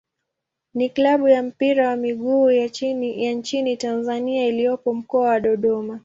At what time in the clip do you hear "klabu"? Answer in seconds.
0.89-1.27